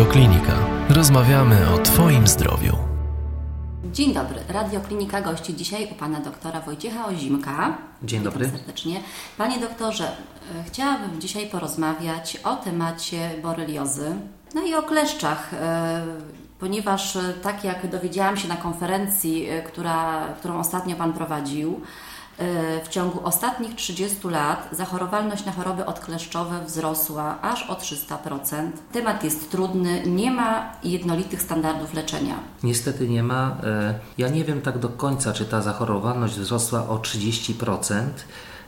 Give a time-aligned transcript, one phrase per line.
[0.00, 0.52] Radioklinika.
[0.88, 2.76] Rozmawiamy o Twoim zdrowiu.
[3.92, 4.40] Dzień dobry.
[4.48, 7.78] Radioklinika gości dzisiaj u pana doktora Wojciecha Ozimka.
[8.02, 8.50] Dzień Witam dobry.
[8.50, 9.00] serdecznie.
[9.38, 14.14] Panie doktorze, e, chciałabym dzisiaj porozmawiać o temacie boreliozy,
[14.54, 16.02] no i o kleszczach, e,
[16.58, 21.80] ponieważ e, tak jak dowiedziałam się na konferencji, która, którą ostatnio pan prowadził,
[22.84, 28.70] w ciągu ostatnich 30 lat zachorowalność na choroby odkleszczowe wzrosła aż o 300%.
[28.92, 32.34] Temat jest trudny, nie ma jednolitych standardów leczenia.
[32.62, 33.56] Niestety nie ma.
[33.64, 38.04] E, Ja nie wiem tak do końca, czy ta zachorowalność wzrosła o 30%.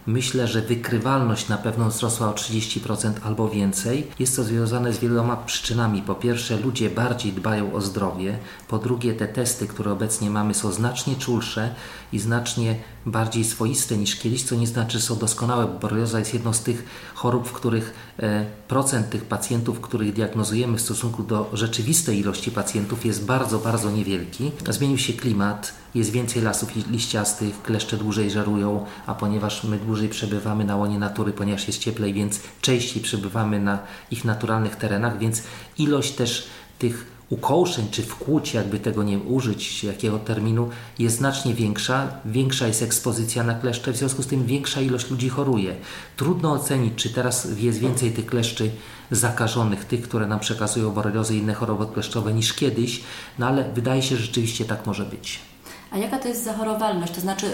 [0.07, 4.07] Myślę, że wykrywalność na pewno wzrosła o 30% albo więcej.
[4.19, 6.03] Jest to związane z wieloma przyczynami.
[6.03, 8.39] Po pierwsze, ludzie bardziej dbają o zdrowie.
[8.69, 11.75] Po drugie, te testy, które obecnie mamy, są znacznie czulsze
[12.13, 12.77] i znacznie
[13.07, 15.67] bardziej swoiste niż kiedyś, co nie znaczy, że są doskonałe.
[15.67, 16.85] bo Borelioza jest jedną z tych
[17.15, 23.05] chorób, w których e, procent tych pacjentów, których diagnozujemy w stosunku do rzeczywistej ilości pacjentów
[23.07, 24.51] jest bardzo, bardzo niewielki.
[24.71, 29.92] Zmienił się klimat, jest więcej lasów li- liściastych, kleszcze dłużej żerują, a ponieważ my dłużej
[30.09, 33.79] przebywamy na łonie natury, ponieważ jest cieplej, więc częściej przebywamy na
[34.11, 35.43] ich naturalnych terenach, więc
[35.79, 36.47] ilość też
[36.79, 42.09] tych ukołszeń czy wkłuć, jakby tego nie użyć, jakiego terminu, jest znacznie większa.
[42.25, 45.77] Większa jest ekspozycja na kleszcze, w związku z tym większa ilość ludzi choruje.
[46.17, 48.71] Trudno ocenić, czy teraz jest więcej tych kleszczy
[49.11, 53.01] zakażonych, tych, które nam przekazują boreliozy i inne choroby kleszczowe niż kiedyś,
[53.39, 55.52] no ale wydaje się, że rzeczywiście tak może być.
[55.93, 57.13] A jaka to jest zachorowalność?
[57.13, 57.47] To znaczy,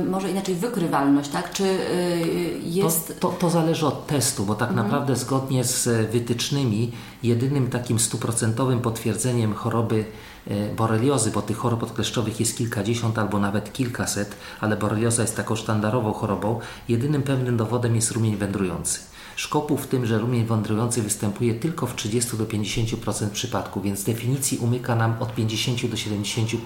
[0.00, 1.52] y, może inaczej wykrywalność, tak?
[1.52, 3.20] Czy y, jest.
[3.20, 7.98] To, to, to zależy od testu, bo tak naprawdę zgodnie z e, wytycznymi jedynym takim
[7.98, 10.04] stuprocentowym potwierdzeniem choroby
[10.46, 15.56] e, boreliozy, bo tych chorób odkleszczowych jest kilkadziesiąt albo nawet kilkaset, ale borelioza jest taką
[15.56, 19.00] sztandarową chorobą, jedynym pewnym dowodem jest rumień wędrujący.
[19.36, 24.58] Szkopuł w tym, że rumień wędrujący występuje tylko w 30 do 50% przypadków, więc definicji
[24.58, 26.58] umyka nam od 50 do 70%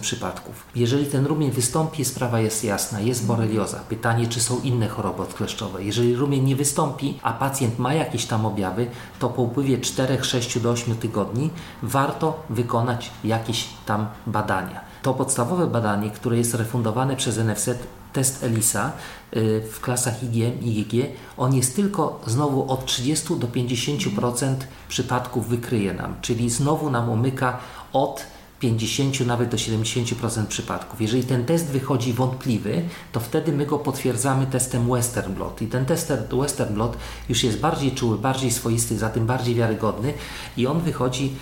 [0.00, 0.66] przypadków.
[0.74, 3.80] Jeżeli ten rumień wystąpi, sprawa jest jasna, jest borelioza.
[3.88, 5.84] Pytanie, czy są inne choroby odkleszczowe.
[5.84, 8.86] Jeżeli rumień nie wystąpi, a pacjent ma jakieś tam objawy,
[9.18, 11.50] to po upływie 4, 6 do 8 tygodni
[11.82, 14.80] warto wykonać jakieś tam badania.
[15.02, 17.70] To podstawowe badanie, które jest refundowane przez NFZ,
[18.14, 18.92] test ELISA
[19.36, 20.92] y, w klasach IgM i IgG,
[21.36, 24.54] on jest tylko znowu od 30 do 50%
[24.88, 27.58] przypadków wykryje nam, czyli znowu nam umyka
[27.92, 28.26] od
[28.60, 31.00] 50 nawet do 70% przypadków.
[31.00, 32.82] Jeżeli ten test wychodzi wątpliwy,
[33.12, 35.62] to wtedy my go potwierdzamy testem Western Blot.
[35.62, 36.96] I ten test Western Blot
[37.28, 40.14] już jest bardziej czuły, bardziej swoisty, zatem bardziej wiarygodny
[40.56, 41.36] i on wychodzi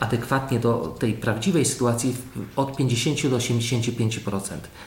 [0.00, 2.16] adekwatnie do tej prawdziwej sytuacji
[2.56, 4.40] od 50 do 85%.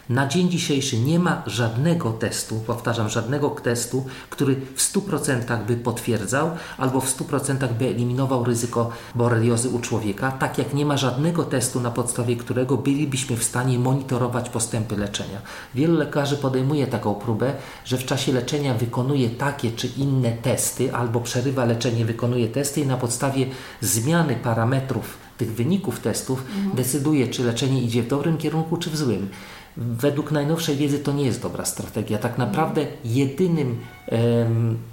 [0.10, 6.52] Na dzień dzisiejszy nie ma żadnego testu, powtarzam, żadnego testu, który w 100% by potwierdzał
[6.78, 11.80] albo w 100% by eliminował ryzyko boreliozy u człowieka, tak jak nie ma żadnego testu,
[11.80, 15.42] na podstawie którego bylibyśmy w stanie monitorować postępy leczenia.
[15.76, 17.54] Wielu lekarzy podejmuje taką próbę,
[17.86, 22.88] że w czasie leczenia wykonuje takie czy inne testy, albo przerywa leczenie, wykonuje testy i
[22.88, 23.46] na podstawie
[23.81, 29.30] zmiany parametrów tych wyników testów decyduje, czy leczenie idzie w dobrym kierunku, czy w złym.
[29.78, 32.18] Według najnowszej wiedzy to nie jest dobra strategia.
[32.18, 33.78] Tak naprawdę jedynym,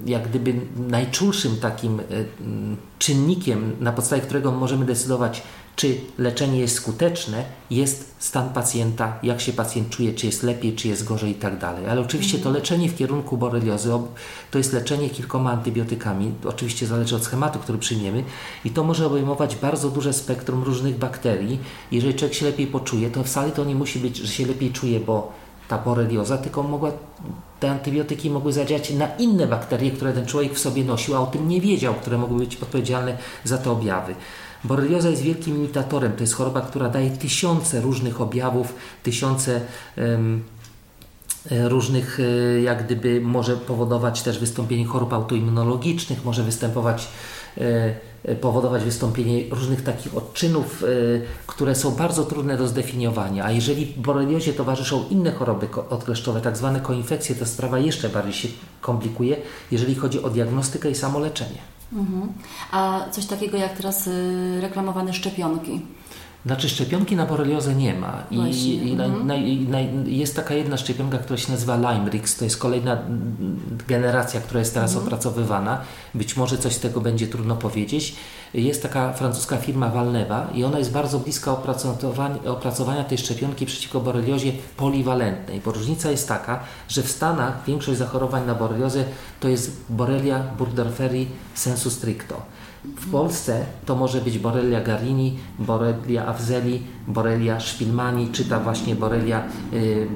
[0.07, 0.55] jak gdyby
[0.89, 5.43] najczulszym takim em, czynnikiem, na podstawie którego możemy decydować,
[5.77, 10.89] czy leczenie jest skuteczne, jest stan pacjenta, jak się pacjent czuje, czy jest lepiej, czy
[10.89, 11.87] jest gorzej i tak dalej.
[11.87, 13.91] Ale oczywiście to leczenie w kierunku boreliozy
[14.51, 16.33] to jest leczenie kilkoma antybiotykami.
[16.45, 18.25] Oczywiście zależy od schematu, który przyjmiemy
[18.65, 21.59] i to może obejmować bardzo duże spektrum różnych bakterii.
[21.93, 25.01] Jeżeli człowiek się lepiej poczuje, to wcale to nie musi być, że się lepiej czuje,
[25.01, 25.33] bo
[25.69, 26.93] ta borelioza, tylko mogła,
[27.61, 31.27] te antybiotyki mogły zadziałać na inne bakterie, które ten człowiek w sobie nosił, a o
[31.27, 34.15] tym nie wiedział, które mogły być odpowiedzialne za te objawy.
[34.67, 36.13] Borelioza jest wielkim imitatorem.
[36.13, 39.61] To jest choroba, która daje tysiące różnych objawów, tysiące
[41.51, 47.09] e, różnych, e, jak gdyby może powodować też wystąpienie chorób autoimmunologicznych, może występować,
[47.59, 50.85] e, powodować wystąpienie różnych takich odczynów,
[51.47, 53.45] które są bardzo trudne do zdefiniowania.
[53.45, 58.49] A jeżeli boreliozie towarzyszą inne choroby odkleszczowe, tak zwane koinfekcje, to sprawa jeszcze bardziej się
[58.81, 59.37] komplikuje,
[59.71, 61.76] jeżeli chodzi o diagnostykę i samoleczenie.
[61.93, 62.33] Mhm.
[62.73, 65.81] A coś takiego jak teraz y, reklamowane szczepionki.
[66.47, 68.37] Znaczy szczepionki na boreliozę nie ma i,
[68.91, 72.93] i, naj, naj, naj, jest taka jedna szczepionka, która się nazywa Limerix, to jest kolejna
[72.93, 75.81] mm, generacja, która jest teraz opracowywana,
[76.15, 78.17] być może coś z tego będzie trudno powiedzieć.
[78.57, 81.53] Jest taka francuska firma Valneva i ona jest bardzo bliska
[82.45, 88.47] opracowania, tej szczepionki przeciwko boreliozie poliwalentnej, bo różnica jest taka, że w Stanach większość zachorowań
[88.47, 89.05] na boreliozę
[89.41, 92.43] to jest Borrelia burgdorferi sensu stricto.
[92.85, 99.45] W Polsce to może być Borrelia garini, Borrelia afzeli, Borrelia szpilmani, czy ta właśnie Borrelia
[99.73, 100.09] y.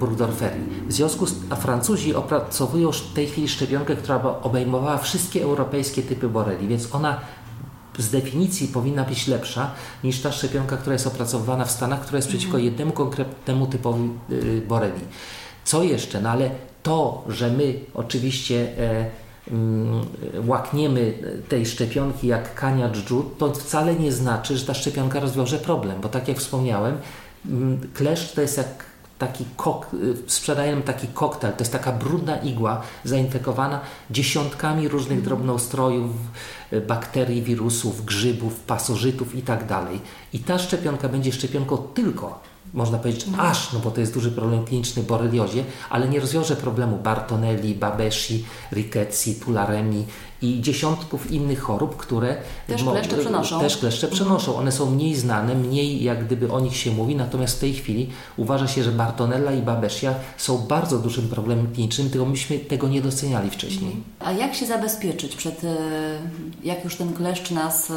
[0.88, 6.28] W związku z a Francuzi opracowują w tej chwili szczepionkę, która obejmowała wszystkie europejskie typy
[6.28, 7.20] boreli, więc ona
[8.00, 9.70] z definicji powinna być lepsza
[10.04, 14.62] niż ta szczepionka, która jest opracowywana w Stanach, która jest przeciwko jednemu konkretnemu typowi y,
[14.68, 15.00] boreli.
[15.64, 16.20] Co jeszcze?
[16.20, 16.50] No ale
[16.82, 19.10] to, że my oczywiście e,
[19.50, 20.06] mm,
[20.46, 21.14] łakniemy
[21.48, 26.08] tej szczepionki jak kania dżdżu, to wcale nie znaczy, że ta szczepionka rozwiąże problem, bo
[26.08, 26.98] tak jak wspomniałem,
[27.46, 28.89] mm, kleszcz to jest jak
[29.20, 33.80] taki kok, y, sprzedają taki koktajl, to jest taka brudna igła zainfekowana
[34.10, 36.10] dziesiątkami różnych drobnoustrojów,
[36.72, 40.00] y, bakterii, wirusów, grzybów, pasożytów i tak dalej.
[40.32, 42.40] I ta szczepionka będzie szczepionką tylko
[42.74, 46.98] można powiedzieć aż, no bo to jest duży problem kliniczny boreliozie, ale nie rozwiąże problemu
[46.98, 50.06] Bartonelli, Babeshi, Ricketsi, Tularemi
[50.42, 53.60] i dziesiątków innych chorób, które też kleszcze przenoszą.
[53.60, 54.56] Też kleszcze przenoszą.
[54.56, 58.10] One są mniej znane, mniej jak gdyby o nich się mówi, natomiast w tej chwili
[58.36, 63.02] uważa się, że Bartonella i Babesia są bardzo dużym problemem klinicznym, tylko myśmy tego nie
[63.02, 63.96] doceniali wcześniej.
[64.20, 65.76] A jak się zabezpieczyć przed, e,
[66.64, 67.94] jak już ten kleszcz nas e,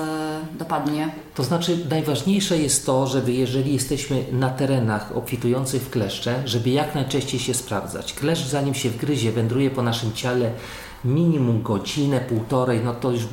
[0.60, 1.10] dopadnie?
[1.36, 6.96] To znaczy najważniejsze jest to, żeby jeżeli jesteśmy na terenach obfitujących w kleszcze, żeby jak
[6.96, 8.14] najczęściej się sprawdzać.
[8.14, 10.52] Kleszcz zanim się wgryzie, wędruje po naszym ciele
[11.06, 13.24] minimum godzinę, półtorej, no to już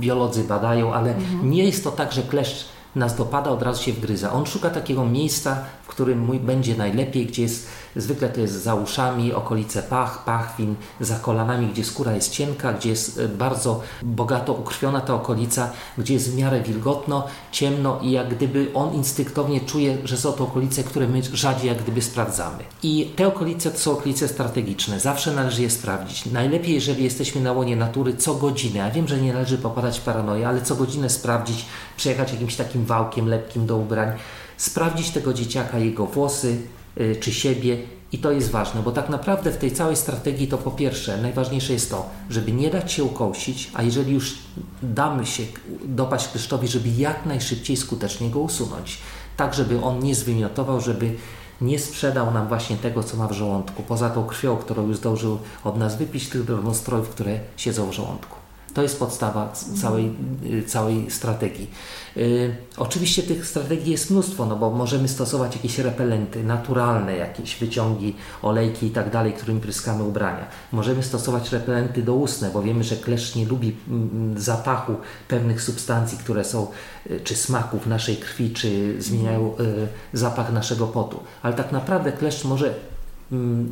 [0.00, 1.50] biolodzy badają, ale mhm.
[1.50, 2.64] nie jest to tak, że kleszcz
[2.96, 4.32] nas dopada, od razu się wgryza.
[4.32, 9.82] On szuka takiego miejsca, którym będzie najlepiej, gdzie jest Zwykle to jest za uszami, okolice
[9.82, 15.14] pach, pachwin, za kolanami, gdzie skóra jest cienka, gdzie jest e, bardzo bogato ukrwiona ta
[15.14, 20.32] okolica, gdzie jest w miarę wilgotno, ciemno i jak gdyby on instynktownie czuje, że są
[20.32, 22.58] to okolice, które my rzadziej jak gdyby sprawdzamy.
[22.82, 25.00] I te okolice to są okolice strategiczne.
[25.00, 26.26] Zawsze należy je sprawdzić.
[26.26, 28.78] Najlepiej, jeżeli jesteśmy na łonie natury, co godzinę.
[28.78, 31.64] Ja wiem, że nie należy popadać w paranoję, ale co godzinę sprawdzić,
[31.96, 34.12] przejechać jakimś takim wałkiem lepkim do ubrań,
[34.62, 36.58] sprawdzić tego dzieciaka, jego włosy,
[37.00, 37.78] Y, czy siebie.
[38.12, 41.72] I to jest ważne, bo tak naprawdę w tej całej strategii to po pierwsze najważniejsze
[41.72, 44.38] jest to, żeby nie dać się ukąsić, a jeżeli już
[44.82, 45.42] damy się
[45.84, 48.98] dopaść kleszczowi, żeby jak najszybciej skutecznie go usunąć,
[49.36, 51.14] tak żeby on nie zwymiotował, żeby
[51.60, 55.38] nie sprzedał nam właśnie tego, co ma w żołądku, poza tą krwią, którą już zdążył
[55.64, 58.41] od nas wypić, tych drobnostrojów, które siedzą w żołądku.
[58.74, 60.12] To jest podstawa całej,
[60.44, 61.70] y, całej strategii.
[62.16, 68.16] Y, oczywiście tych strategii jest mnóstwo, no bo możemy stosować jakieś repelenty naturalne, jakieś wyciągi,
[68.42, 70.46] olejki i tak dalej, którymi pryskamy ubrania.
[70.72, 73.76] Możemy stosować repelenty doustne, bo wiemy, że kleszcz nie lubi
[74.36, 74.96] zapachu
[75.28, 76.66] pewnych substancji, które są
[77.10, 79.54] y, czy smaku w naszej krwi, czy zmieniają
[80.12, 81.20] zapach naszego potu.
[81.42, 82.74] Ale tak naprawdę kleszcz może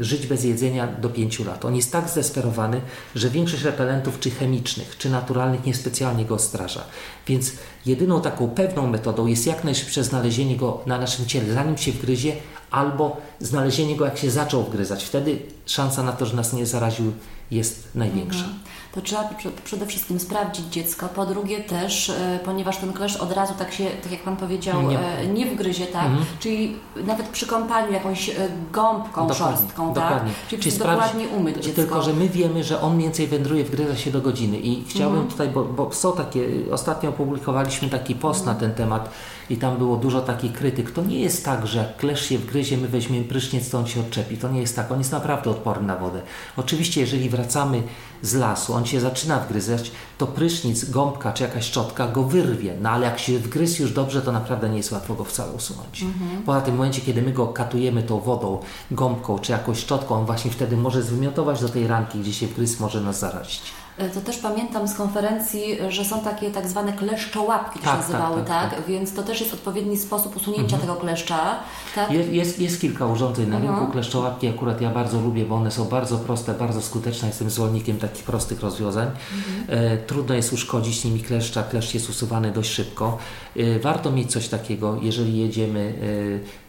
[0.00, 1.64] żyć bez jedzenia do 5 lat.
[1.64, 2.80] On jest tak zdesperowany,
[3.14, 6.84] że większość repelentów, czy chemicznych, czy naturalnych, niespecjalnie go ostraża.
[7.26, 7.52] Więc
[7.86, 12.36] jedyną taką pewną metodą jest jak najszybsze znalezienie go na naszym ciele, zanim się wgryzie,
[12.70, 15.04] albo znalezienie go, jak się zaczął wgryzać.
[15.04, 17.12] Wtedy szansa na to, że nas nie zaraził,
[17.50, 18.44] jest największa.
[18.44, 18.60] Mhm
[18.94, 19.30] to trzeba
[19.64, 21.08] przede wszystkim sprawdzić dziecko.
[21.08, 24.82] Po drugie też, e, ponieważ ten klesz od razu tak się, tak jak Pan powiedział,
[24.82, 26.06] nie, e, nie wgryzie, tak?
[26.06, 26.24] Mhm.
[26.40, 26.76] Czyli
[27.06, 28.32] nawet przy kąpaniu jakąś e,
[28.72, 30.04] gąbką, dokładnie, szorstką, tak?
[30.04, 30.32] dokładnie.
[30.48, 31.76] Czyli, Czyli dokładnie umyć dziecko.
[31.76, 35.20] Tylko, że my wiemy, że on mniej więcej wędruje, wgryza się do godziny i chciałbym
[35.20, 35.32] mhm.
[35.32, 38.56] tutaj, bo, bo, są takie, ostatnio opublikowaliśmy taki post mhm.
[38.56, 39.10] na ten temat
[39.50, 40.90] i tam było dużo takich krytyk.
[40.90, 44.00] To nie jest tak, że jak klesz się wgryzie, my weźmiemy prysznic, to on się
[44.00, 44.36] odczepi.
[44.36, 44.92] To nie jest tak.
[44.92, 46.22] On jest naprawdę odporny na wodę.
[46.56, 47.82] Oczywiście, jeżeli wracamy
[48.22, 52.74] z lasu, on się zaczyna wgryzać, to prysznic, gąbka czy jakaś szczotka go wyrwie.
[52.80, 56.02] No ale jak się wgryzł już dobrze, to naprawdę nie jest łatwo go wcale usunąć.
[56.02, 56.42] Mhm.
[56.42, 58.58] Poza tym momencie, kiedy my go katujemy tą wodą,
[58.90, 62.82] gąbką czy jakąś szczotką, on właśnie wtedy może zwymiotować do tej ranki, gdzie się wgryzł,
[62.82, 63.62] może nas zarazić.
[64.00, 68.00] E, to też pamiętam z konferencji, że są takie tak zwane kleszczołapki, to tak, się
[68.00, 70.80] nazywały, tak, tak, tak, tak, Więc to też jest odpowiedni sposób usunięcia mhm.
[70.80, 71.56] tego kleszcza.
[71.94, 72.10] Tak?
[72.10, 73.76] Jest, jest, jest kilka urządzeń na mhm.
[73.76, 73.92] rynku.
[73.92, 77.28] Kleszczołapki akurat ja bardzo lubię, bo one są bardzo proste, bardzo skuteczne.
[77.28, 79.06] Jestem zwolennikiem takich prostych rozwiązań.
[79.06, 79.84] Mhm.
[79.84, 83.18] E, trudno jest uszkodzić nimi kleszcza, kleszcz jest usuwany dość szybko.
[83.56, 85.94] E, warto mieć coś takiego, jeżeli jedziemy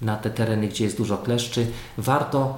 [0.01, 1.67] e, na te tereny, gdzie jest dużo kleszczy.
[1.97, 2.57] Warto,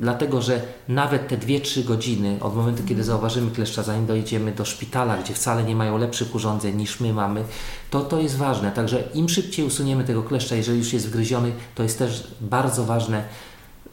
[0.00, 3.06] dlatego że nawet te 2-3 godziny od momentu, kiedy mhm.
[3.06, 7.44] zauważymy kleszcza, zanim dojedziemy do szpitala, gdzie wcale nie mają lepszych urządzeń niż my mamy,
[7.90, 8.72] to to jest ważne.
[8.72, 13.24] Także im szybciej usuniemy tego kleszcza, jeżeli już jest wgryziony, to jest też bardzo ważne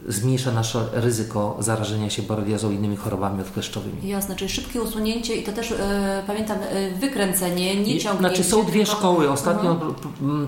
[0.08, 4.08] zmniejsza nasze ryzyko zarażenia się boreliozą i innymi chorobami odkleszczowymi.
[4.08, 8.18] Jasne, czyli szybkie usunięcie i to też e, pamiętam e, wykręcenie, nie ciągnięcie.
[8.18, 9.00] Znaczy są dwie tylko...
[9.00, 9.30] szkoły.
[9.30, 10.48] Ostatnio uh-huh.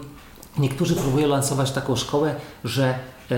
[0.57, 2.87] niektórzy próbują lansować taką szkołę, że
[3.31, 3.35] e,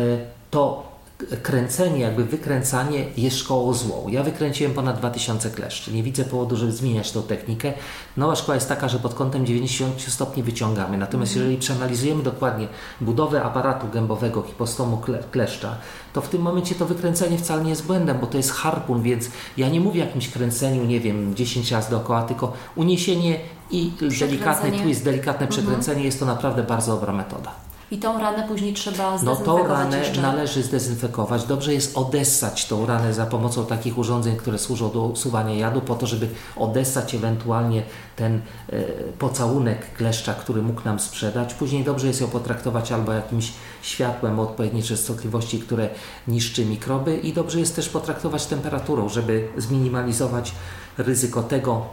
[0.51, 0.94] to
[1.43, 4.07] kręcenie, jakby wykręcanie jest szkołą złą.
[4.07, 5.93] Ja wykręciłem ponad 2000 kleszczy.
[5.93, 7.73] Nie widzę powodu, żeby zmieniać tą technikę.
[8.17, 10.97] Nowa szkoła jest taka, że pod kątem 90 stopni wyciągamy.
[10.97, 11.45] Natomiast Mhm.
[11.45, 12.67] jeżeli przeanalizujemy dokładnie
[13.01, 15.75] budowę aparatu gębowego hipostomu kle, kleszcza,
[16.13, 19.29] to w tym momencie to wykręcenie wcale nie jest błędem, bo to jest harpun, więc
[19.57, 23.39] ja nie mówię o jakimś kręceniu, nie wiem, 10 razy dookoła, tylko uniesienie
[23.71, 27.65] i delikatny twist, delikatne przekręcenie jest to naprawdę bardzo dobra metoda.
[27.91, 30.21] I tą ranę później trzeba No zdezynfekować tą ranę jeszcze.
[30.21, 31.43] należy zdezynfekować.
[31.43, 35.95] Dobrze jest odessać tą ranę za pomocą takich urządzeń, które służą do usuwania jadu, po
[35.95, 37.83] to, żeby odessać ewentualnie
[38.15, 38.81] ten e,
[39.19, 41.53] pocałunek kleszcza, który mógł nam sprzedać.
[41.53, 45.89] Później dobrze jest ją potraktować albo jakimś światłem o odpowiedniej częstotliwości, które
[46.27, 50.51] niszczy mikroby i dobrze jest też potraktować temperaturą, żeby zminimalizować
[50.97, 51.85] ryzyko tego,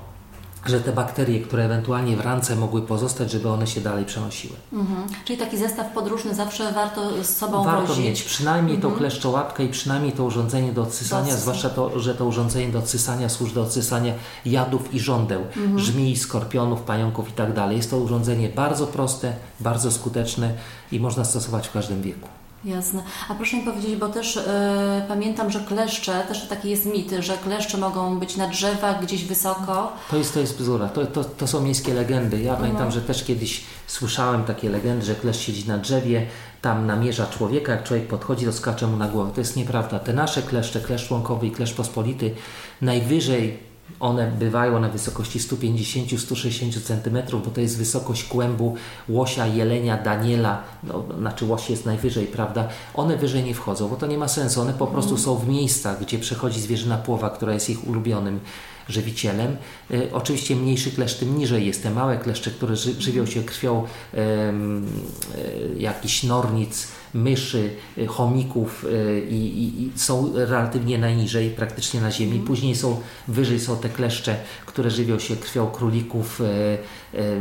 [0.66, 4.54] że te bakterie, które ewentualnie w rance mogły pozostać, żeby one się dalej przenosiły.
[4.72, 5.08] Mhm.
[5.24, 8.04] Czyli taki zestaw podróżny zawsze warto z sobą Warto wozić.
[8.04, 12.26] mieć przynajmniej tą kleszczołapkę i przynajmniej to urządzenie do odsysania, Do zwłaszcza to, że to
[12.26, 14.12] urządzenie do odsysania służy do odsysania
[14.44, 15.42] jadów i żądeł,
[15.76, 17.76] żmij, skorpionów, pająków i tak dalej.
[17.76, 20.54] Jest to urządzenie bardzo proste, bardzo skuteczne
[20.92, 22.28] i można stosować w każdym wieku.
[22.64, 23.02] Jasne.
[23.28, 27.36] A proszę mi powiedzieć, bo też e, pamiętam, że kleszcze, też taki jest mit, że
[27.36, 29.92] kleszcze mogą być na drzewach gdzieś wysoko.
[30.10, 32.42] To jest, to jest bzdura, to, to, to są miejskie legendy.
[32.42, 36.26] Ja pamiętam, że też kiedyś słyszałem takie legendy, że klesz siedzi na drzewie,
[36.60, 39.30] tam namierza człowieka, jak człowiek podchodzi, to skacze mu na głowę.
[39.34, 39.98] To jest nieprawda.
[39.98, 42.34] Te nasze kleszcze, klesz łąkowy i klesz pospolity,
[42.80, 48.76] najwyżej one bywają na wysokości 150-160 cm, bo to jest wysokość kłębu
[49.08, 52.68] łosia, jelenia, daniela, no, znaczy łoś jest najwyżej, prawda?
[52.94, 54.60] One wyżej nie wchodzą, bo to nie ma sensu.
[54.60, 58.40] One po prostu są w miejscach, gdzie przechodzi zwierzyna płowa, która jest ich ulubionym
[58.88, 59.56] żywicielem.
[59.90, 61.82] E, oczywiście mniejszy klesz tym niżej jest.
[61.82, 63.84] Te małe kleszcze, które ży, żywią się krwią
[64.14, 64.86] em,
[65.76, 72.10] e, jakichś nornic, myszy, e, chomików e, i, i, i są relatywnie najniżej, praktycznie na
[72.10, 72.40] ziemi.
[72.40, 76.78] Później są, wyżej są te kleszcze, które żywią się krwią królików, e,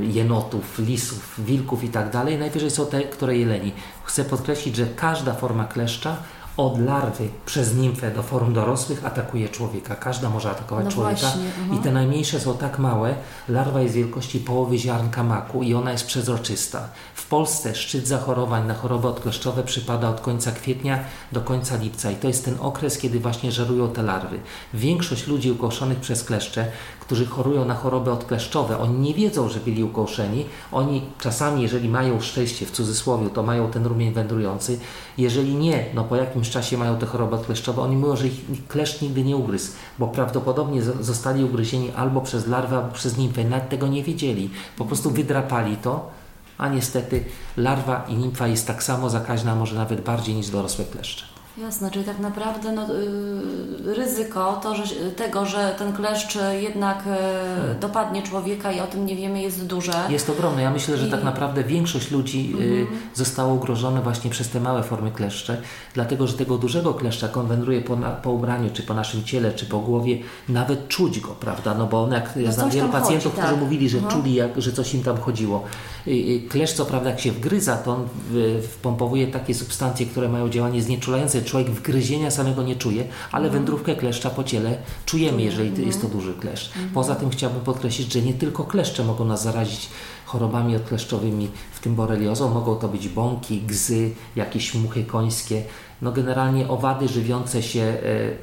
[0.01, 2.37] jenotów, lisów, wilków i tak dalej.
[2.37, 3.71] Najwyżej są te, które jeleni.
[4.03, 6.17] Chcę podkreślić, że każda forma kleszcza
[6.57, 9.95] od larwy przez nimfę do form dorosłych atakuje człowieka.
[9.95, 11.21] Każda może atakować No człowieka.
[11.21, 11.77] właśnie.
[11.77, 13.15] I te najmniejsze są tak małe.
[13.49, 16.89] Larwa jest wielkości połowy ziarnka maku i ona jest przezroczysta.
[17.13, 20.99] W Polsce szczyt zachorowań na choroby odkleszczowe przypada od końca kwietnia
[21.31, 24.39] do końca lipca i to jest ten okres, kiedy właśnie żerują te larwy.
[24.73, 26.67] Większość ludzi ukoszonych przez kleszcze,
[27.11, 30.45] którzy chorują na choroby odkleszczowe, oni nie wiedzą, że byli ukoszeni.
[30.71, 34.79] Oni czasami, jeżeli mają szczęście, w cudzysłowie, to mają ten rumień wędrujący.
[35.17, 39.01] Jeżeli nie, no po jakimś czasie mają te choroby odkleszczowe, oni mówią, że ich kleszcz
[39.01, 43.43] nigdy nie ugryzł, bo prawdopodobnie zo- zostali ugryzieni albo przez larwę, albo przez nimfę.
[43.43, 44.49] Nawet tego nie wiedzieli.
[44.77, 46.09] Po prostu wydrapali to,
[46.57, 47.23] a niestety
[47.57, 51.30] larwa i nimfa jest tak samo zakaźna, może nawet bardziej niż dorosłe kleszcze.
[51.57, 54.83] Jasne, czyli tak naprawdę no, y, ryzyko to, że,
[55.15, 59.91] tego, że ten kleszcz jednak y, dopadnie człowieka i o tym nie wiemy jest duże.
[60.09, 60.61] Jest ogromne.
[60.61, 64.83] Ja myślę, że I- tak naprawdę większość ludzi y, zostało ugrożone właśnie przez te małe
[64.83, 65.61] formy kleszcze,
[65.93, 69.23] dlatego że tego dużego kleszcza, jak on wędruje po, na, po ubraniu, czy po naszym
[69.23, 70.17] ciele, czy po głowie,
[70.49, 71.73] nawet czuć go, prawda?
[71.73, 73.63] No bo on jak, ja No znam coś wielu pacjentów, chodzi, którzy tak.
[73.63, 74.15] mówili, że Mhm.
[74.21, 75.63] czuli, jak, że coś im tam chodziło.
[76.07, 80.49] Y, Kleszcz, co prawda, jak się wgryza, to on w, wpompowuje takie substancje, które mają
[80.49, 81.40] działanie znieczulające.
[81.41, 83.53] Człowiek wgryzienia samego nie czuje, ale Mhm.
[83.53, 86.67] wędrówkę kleszcza po ciele czujemy, jeżeli to jest to duży kleszcz.
[86.67, 86.89] Mhm.
[86.93, 89.89] Poza tym chciałbym podkreślić, że nie tylko kleszcze mogą nas zarazić
[90.25, 92.53] chorobami odkleszczowymi, w tym boreliozą.
[92.53, 95.63] Mogą to być bąki, gzy, jakieś muchy końskie.
[96.01, 98.37] No generalnie owady żywiące się e, e,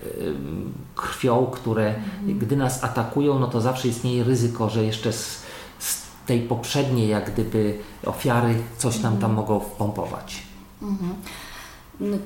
[0.97, 1.95] krwią, które
[2.29, 5.43] gdy nas atakują, no to zawsze istnieje ryzyko, że jeszcze z,
[5.79, 10.43] z tej poprzedniej jak gdyby ofiary coś nam tam mogą wpompować.
[10.83, 10.99] Mm,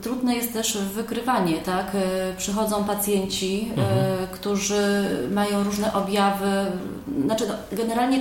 [0.02, 1.86] Trudne jest też wykrywanie, tak?
[1.94, 6.66] E, Przychodzą pacjenci, e, którzy mają różne objawy.
[7.24, 8.20] Znaczy, no, generalnie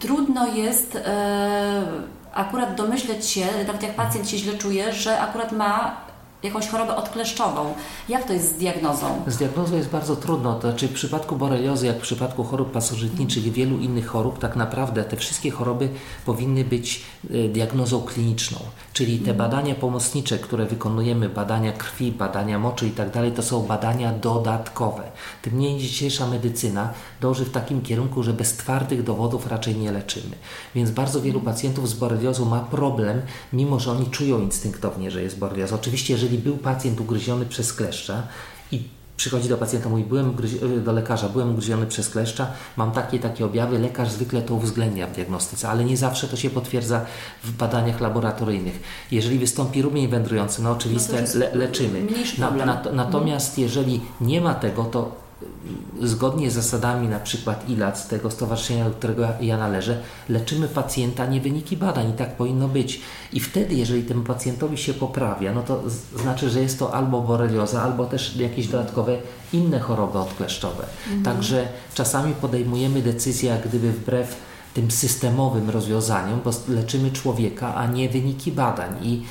[0.00, 1.82] trudno jest e,
[2.32, 5.96] akurat domyśleć się, nawet jak pacjent się źle czuje, że akurat ma
[6.42, 7.74] jakąś chorobę odkleszczową.
[8.08, 9.22] Jak to jest z diagnozą?
[9.26, 10.54] Z diagnozą jest bardzo trudno.
[10.54, 14.56] To znaczy w przypadku boreliozy, jak w przypadku chorób pasożytniczych i wielu innych chorób, tak
[14.56, 15.88] naprawdę te wszystkie choroby
[16.26, 18.58] powinny być e, diagnozą kliniczną.
[18.92, 23.62] Czyli te badania pomocnicze, które wykonujemy, badania krwi, badania moczy i tak dalej, to są
[23.62, 25.02] badania dodatkowe.
[25.42, 30.36] Tym niemniej dzisiejsza medycyna dąży w takim kierunku, że bez twardych dowodów raczej nie leczymy.
[30.74, 35.38] Więc bardzo wielu pacjentów z boreliozą ma problem, mimo że oni czują instynktownie, że jest
[35.38, 35.74] borelioza.
[35.74, 38.22] Oczywiście, jeżeli był pacjent ugryziony przez kleszcza
[38.72, 38.82] i
[39.20, 40.36] przychodzi do pacjenta, mówi, byłem
[40.84, 42.46] do lekarza, byłem ugryziony przez kleszcza,
[42.76, 46.50] mam takie takie objawy, lekarz zwykle to uwzględnia w diagnostyce, ale nie zawsze to się
[46.50, 47.04] potwierdza
[47.44, 48.80] w badaniach laboratoryjnych.
[49.10, 52.06] Jeżeli wystąpi rumień wędrujący, no oczywiste, no le, leczymy.
[52.38, 55.19] Na, na, natomiast jeżeli nie ma tego, to
[56.02, 61.40] zgodnie z zasadami na przykład ILAC, tego stowarzyszenia, do którego ja należę, leczymy pacjenta, nie
[61.40, 63.00] wyniki badań i tak powinno być.
[63.32, 65.82] I wtedy, jeżeli temu pacjentowi się poprawia, no to
[66.22, 69.16] znaczy, że jest to albo borelioza, albo też jakieś dodatkowe
[69.52, 70.84] inne choroby odkleszczowe.
[71.06, 71.22] Mhm.
[71.22, 74.36] Także czasami podejmujemy decyzję, jak gdyby wbrew
[74.74, 78.90] tym systemowym rozwiązaniom, bo leczymy człowieka, a nie wyniki badań.
[79.02, 79.22] I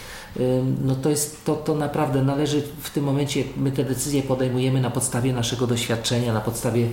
[0.86, 4.90] no to jest, to, to naprawdę należy w tym momencie, my te decyzje podejmujemy na
[4.90, 6.88] podstawie naszego doświadczenia, na podstawie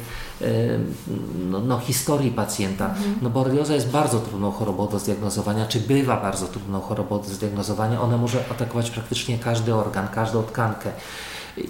[1.50, 2.86] no, no historii pacjenta.
[2.86, 3.14] Mhm.
[3.22, 8.00] No borelioza jest bardzo trudną chorobą do zdiagnozowania, czy bywa bardzo trudną chorobą do zdiagnozowania.
[8.00, 10.90] Ona może atakować praktycznie każdy organ, każdą tkankę.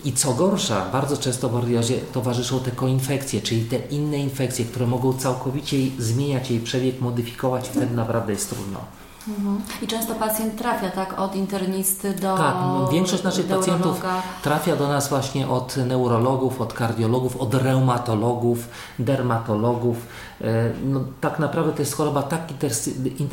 [0.04, 5.12] I co gorsza, bardzo często boreliozie towarzyszą te koinfekcje, czyli te inne infekcje, które mogą
[5.12, 8.80] całkowicie zmieniać jej przebieg, modyfikować, wtedy naprawdę jest trudno.
[9.28, 9.62] Mhm.
[9.82, 12.36] I często pacjent trafia tak od internisty do.
[12.36, 12.56] Tak,
[12.92, 14.02] większość naszych pacjentów
[14.42, 18.68] trafia do nas właśnie od neurologów, od kardiologów, od reumatologów,
[18.98, 19.96] dermatologów.
[20.40, 22.40] E, no, tak naprawdę to jest choroba tak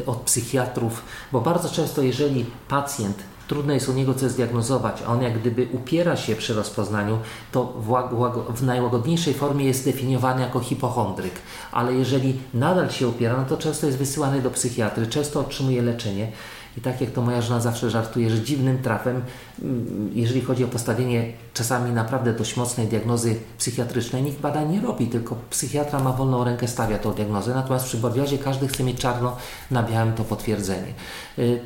[0.06, 5.22] od psychiatrów, bo bardzo często, jeżeli pacjent trudno jest u niego coś zdiagnozować, a on
[5.22, 7.20] jak gdyby upiera się przy rozpoznaniu,
[7.52, 11.34] to w, w najłagodniejszej formie jest definiowany jako hipochondryk.
[11.72, 16.32] Ale jeżeli nadal się upiera, no to często jest wysyłany do psychiatry, często otrzymuje leczenie.
[16.78, 19.22] I tak jak to moja żona zawsze żartuje, że dziwnym trafem,
[19.62, 25.08] mm, jeżeli chodzi o postawienie czasami naprawdę dość mocnej diagnozy psychiatrycznej, nikt badań nie robi,
[25.08, 27.54] tylko psychiatra ma wolną rękę, stawia tą diagnozę.
[27.54, 29.38] Natomiast przy borwiozie każdy chce mieć czarno
[29.72, 30.94] na białym to potwierdzenie.
[31.40, 31.60] Y,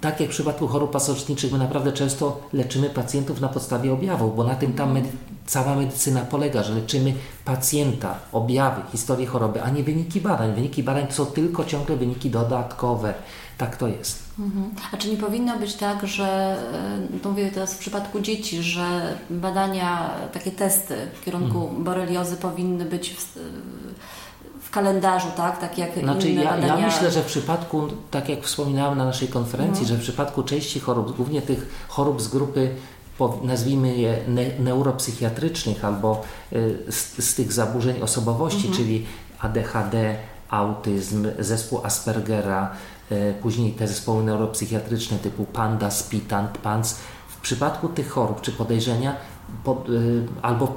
[0.00, 4.44] tak jak w przypadku chorób pasożytniczych, my naprawdę często leczymy pacjentów na podstawie objawów, bo
[4.44, 5.08] na tym tam medy
[5.48, 7.14] cała medycyna polega, że leczymy
[7.44, 10.54] pacjenta, objawy, historię choroby, a nie wyniki badań.
[10.54, 13.14] Wyniki badań to są tylko ciągle wyniki dodatkowe.
[13.58, 14.22] Tak to jest.
[14.38, 14.70] Mhm.
[14.92, 16.56] A czy nie powinno być tak, że,
[17.14, 21.84] e, to mówię teraz w przypadku dzieci, że badania, takie testy w kierunku mhm.
[21.84, 23.38] boreliozy powinny być w,
[24.60, 25.60] w kalendarzu, tak?
[25.60, 26.78] Tak jak znaczy, inne ja, badania.
[26.78, 29.88] Ja myślę, że w przypadku, tak jak wspominałem na naszej konferencji, mhm.
[29.88, 32.70] że w przypadku części chorób, głównie tych chorób z grupy
[33.42, 38.76] nazwijmy je ne neuropsychiatrycznych albo y, z, z, tych zaburzeń osobowości, mhm.
[38.76, 39.06] czyli
[39.38, 40.16] ADHD,
[40.50, 42.76] autyzm, zespół Aspergera,
[43.10, 46.98] E, później te zespoły neuropsychiatryczne typu PANDA, SPITAN, PANS.
[47.28, 49.16] W przypadku tych chorób czy podejrzenia
[49.64, 49.92] pod, e,
[50.42, 50.76] albo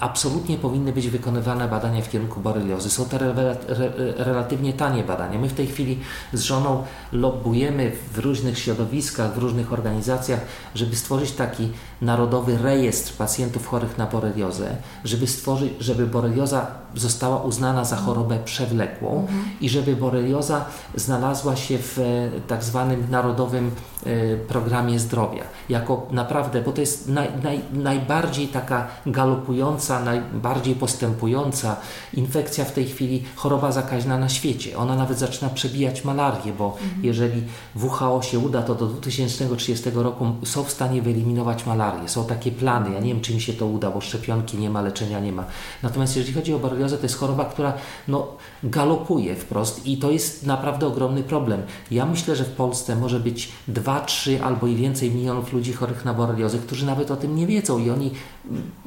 [0.00, 2.90] absolutnie powinny być wykonywane badania w kierunku boreliozy.
[2.90, 5.38] Są to re, re, relatywnie tanie badania.
[5.38, 5.98] My w tej chwili
[6.32, 6.82] z żoną
[7.12, 10.40] lobbujemy w różnych środowiskach, w różnych organizacjach,
[10.74, 11.68] żeby stworzyć taki
[12.02, 19.20] narodowy rejestr pacjentów chorych na boreliozę, żeby stworzyć, żeby borelioza została uznana za chorobę przewlekłą
[19.20, 19.44] mhm.
[19.60, 23.70] i żeby borelioza znalazła się w e, tak zwanym narodowym
[24.06, 25.44] e, programie zdrowia.
[25.68, 31.76] Jako naprawdę, bo to jest naj, naj, najbardziej taka galopująca, najbardziej postępująca
[32.14, 34.78] infekcja w tej chwili, choroba zakaźna na świecie.
[34.78, 37.04] Ona nawet zaczyna przebijać malarię, bo mhm.
[37.04, 37.42] jeżeli
[37.74, 42.08] WHO się uda, to do 2030 roku są w stanie wyeliminować malarię.
[42.08, 42.94] Są takie plany.
[42.94, 45.44] Ja nie wiem, czy mi się to uda, bo szczepionki nie ma, leczenia nie ma.
[45.82, 47.72] Natomiast jeżeli chodzi o boreliozę, to jest choroba, która
[48.08, 48.26] no,
[48.62, 51.62] galopuje wprost i to jest naprawdę ogromny problem.
[51.90, 56.04] Ja myślę, że w Polsce może być 2, 3 albo i więcej milionów ludzi chorych
[56.04, 58.10] na boreliozę, którzy nawet o tym nie wiedzą i oni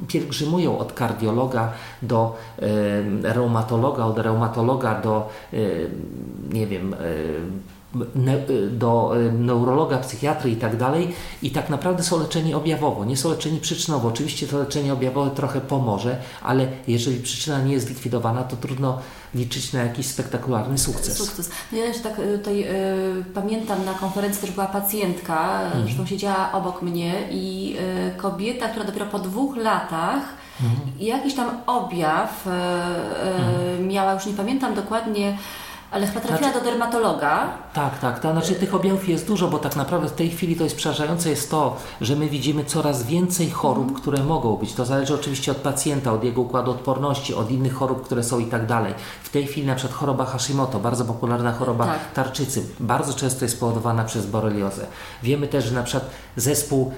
[0.08, 2.36] pielgrzymują od kardiologa do
[3.22, 5.28] reumatologa, od reumatologa do
[6.52, 6.94] nie wiem,
[8.70, 13.60] do neurologa, psychiatry i tak dalej i tak naprawdę są leczeni objawowo, nie są leczeni
[13.60, 14.08] przyczynowo.
[14.08, 18.98] Oczywiście to leczenie objawowe trochę pomoże, ale jeżeli przyczyna nie jest zlikwidowana, to trudno
[19.34, 21.18] liczyć na jakiś spektakularny sukces.
[21.18, 21.50] Sukces.
[21.72, 25.84] No ja też tak e, tutaj y, pamiętam, na konferencji też była pacjentka, mhm.
[25.84, 27.76] zresztą siedziała obok mnie i
[28.16, 30.22] y, kobieta, która dopiero po dwóch latach
[30.62, 30.92] mhm.
[31.00, 33.88] jakiś tam objaw y, mhm.
[33.88, 35.38] miała, już nie pamiętam dokładnie,
[35.94, 37.48] ale chyba trafiła znaczy, do dermatologa.
[37.72, 38.20] Tak, tak.
[38.20, 41.30] To znaczy tych objawów jest dużo, bo tak naprawdę w tej chwili to jest przerażające
[41.30, 44.00] jest to, że my widzimy coraz więcej chorób, mm.
[44.00, 44.72] które mogą być.
[44.72, 48.46] To zależy oczywiście od pacjenta, od jego układu odporności, od innych chorób, które są i
[48.46, 48.94] tak dalej.
[49.22, 52.12] W tej chwili na przykład choroba Hashimoto, bardzo popularna choroba tak.
[52.14, 54.86] tarczycy, bardzo często jest spowodowana przez boreliozę.
[55.22, 56.92] Wiemy też, że na przykład zespół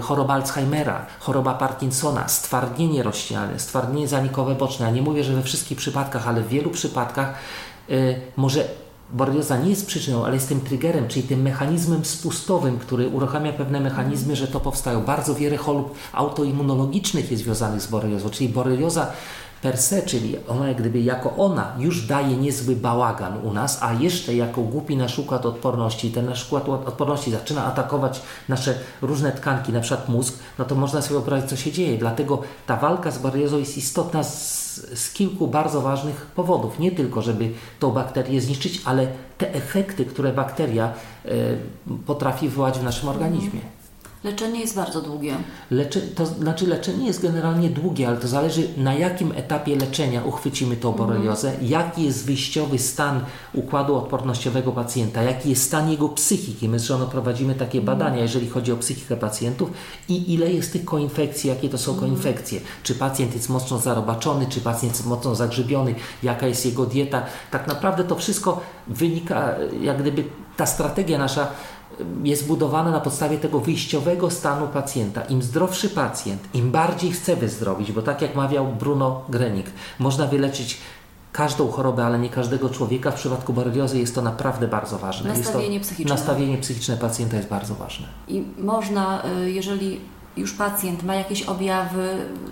[0.00, 4.86] choroba Alzheimera, choroba Parkinsona, stwardnienie rośniane, stwardnienie zanikowe boczne.
[4.86, 7.34] Ja nie mówię, że we wszystkich przypadkach, ale w wielu przypadkach
[7.90, 8.64] y, może
[9.12, 13.80] borelioza nie jest przyczyną, ale jest tym triggerem, czyli tym mechanizmem spustowym, który uruchamia pewne
[13.80, 15.04] mechanizmy, że to powstają.
[15.04, 19.12] Bardzo wiele chorób autoimmunologicznych jest związanych z boreliozą, czyli borelioza
[19.62, 23.92] per se, czyli ona jak gdyby jako ona już daje niezły bałagan u nas, a
[23.92, 29.72] jeszcze jako głupi nasz układ odporności, ten nasz układ odporności zaczyna atakować nasze różne tkanki,
[29.72, 31.98] na przykład mózg, no to można sobie wyobrazić, co się dzieje.
[31.98, 36.78] Dlatego ta walka z boreliozą jest istotna z, z kilku bardzo ważnych powodów.
[36.78, 39.06] Nie tylko, żeby tą bakterię zniszczyć, ale
[39.38, 40.92] te efekty, które bakteria
[41.26, 41.58] y,
[42.06, 43.77] potrafi wywołać w naszym organizmie.
[44.24, 45.36] Leczenie jest bardzo długie.
[45.70, 50.76] Lecze, to znaczy leczenie jest generalnie długie, ale to zależy na jakim etapie leczenia uchwycimy
[50.76, 51.66] tą boreliozę, mm.
[51.66, 53.20] jaki jest wyjściowy stan
[53.54, 56.68] układu odpornościowego pacjenta, jaki jest stan jego psychiki.
[56.68, 57.86] My z żoną prowadzimy takie mm.
[57.86, 59.70] badania, jeżeli chodzi o psychikę pacjentów
[60.08, 62.04] i ile jest tych koinfekcji, jakie to są mm.
[62.04, 62.60] koinfekcje.
[62.82, 67.22] Czy pacjent jest mocno zarobaczony, czy pacjent jest mocno zagrzybiony, jaka jest jego dieta.
[67.50, 70.24] Tak naprawdę to wszystko wynika, jak gdyby
[70.56, 71.48] ta strategia nasza
[72.24, 75.22] jest budowane na podstawie tego wyjściowego stanu pacjenta.
[75.22, 79.66] Im zdrowszy pacjent, im bardziej chce wyzdrowić, bo tak jak mawiał Bruno Grenik,
[79.98, 80.78] można wyleczyć
[81.32, 83.10] każdą chorobę, ale nie każdego człowieka.
[83.10, 85.28] W przypadku boreliozy jest to naprawdę bardzo ważne.
[85.28, 86.14] Nastawienie psychiczne.
[86.14, 88.06] Nastawienie psychiczne pacjenta jest bardzo ważne.
[88.28, 90.00] I można, y, jeżeli
[90.38, 92.08] już pacjent ma jakieś objawy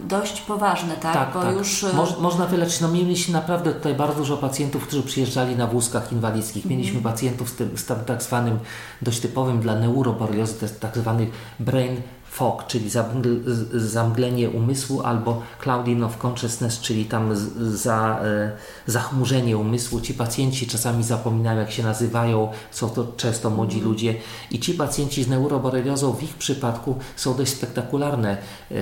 [0.08, 1.14] dość poważne, tak?
[1.14, 1.56] Tak, Bo tak.
[1.56, 1.82] Już...
[1.82, 2.80] Y, Moż, można wyleczyć.
[2.80, 6.64] No mieliśmy naprawdę tutaj bardzo dużo pacjentów, którzy przyjeżdżali na wózkach inwalidzkich.
[6.64, 7.02] Mieliśmy mm.
[7.02, 8.58] pacjentów z, tym, z tak zwanym
[9.02, 9.74] dość typowym dla
[10.60, 11.26] jest tak zwany
[11.60, 11.96] brain
[12.36, 12.90] fog, czyli
[13.72, 18.52] zamglenie umysłu, albo clouding of consciousness, czyli tam za, e,
[18.86, 20.00] zachmurzenie umysłu.
[20.00, 23.88] Ci pacjenci czasami zapominają, jak się nazywają, są to często młodzi mm.
[23.88, 24.14] ludzie
[24.50, 28.74] i ci pacjenci z neuroboreliozą w ich przypadku są dość spektakularne e,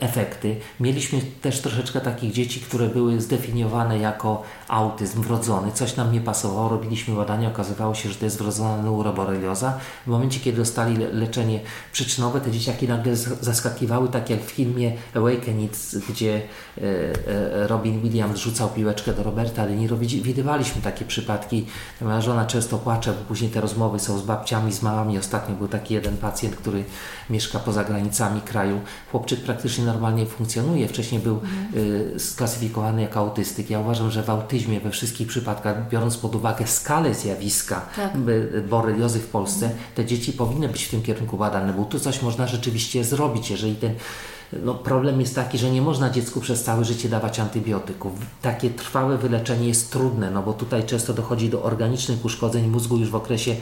[0.00, 0.56] efekty.
[0.80, 6.68] Mieliśmy też troszeczkę takich dzieci, które były zdefiniowane jako autyzm wrodzony, coś nam nie pasowało,
[6.68, 9.78] robiliśmy badania, okazywało się, że to jest wrodzona neuroborelioza.
[10.06, 11.60] W momencie, kiedy dostali leczenie
[11.92, 15.72] przyczynowe, te dzieciaki nagle zaskakiwały, tak jak w filmie Awakening,
[16.08, 16.42] gdzie
[16.78, 19.96] e, e, Robin Williams rzucał piłeczkę do Roberta De Niro.
[19.96, 21.66] Widywaliśmy takie przypadki.
[22.00, 25.18] Moja żona często płacze, bo później te rozmowy są z babciami, z mamami.
[25.18, 26.84] Ostatnio był taki jeden pacjent, który
[27.30, 28.80] mieszka poza granicami kraju.
[29.10, 30.88] Chłopczyk praktycznie normalnie funkcjonuje.
[30.88, 32.20] Wcześniej był mhm.
[32.20, 33.70] sklasyfikowany jako autystyk.
[33.70, 38.12] Ja uważam, że w autyzmie we wszystkich przypadkach, biorąc pod uwagę skalę zjawiska tak.
[38.68, 42.46] boreliozy w Polsce, te dzieci powinny być w tym kierunku badane, bo tu coś można
[42.48, 43.94] rzeczywiście zrobić, jeżeli ten
[44.52, 48.12] no, problem jest taki, że nie można dziecku przez całe życie dawać antybiotyków.
[48.42, 53.10] Takie trwałe wyleczenie jest trudne, no bo tutaj często dochodzi do organicznych uszkodzeń mózgu już
[53.10, 53.56] w okresie